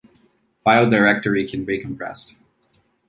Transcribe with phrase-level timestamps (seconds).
[0.63, 2.39] File directory can be compressed.